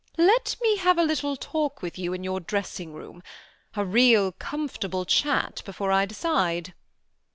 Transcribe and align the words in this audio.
"Let 0.33 0.55
me 0.63 0.77
have 0.77 0.97
a 0.97 1.03
little 1.03 1.35
talk 1.37 1.83
with 1.83 1.95
you 1.99 2.11
in 2.11 2.23
your 2.23 2.39
dressing 2.39 2.91
room, 2.91 3.21
a 3.75 3.85
real 3.85 4.31
comfortable 4.31 5.05
chat, 5.05 5.61
before 5.63 5.91
I 5.91 6.07
decide." 6.07 6.73